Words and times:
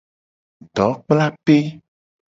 Dokplape. 0.75 1.59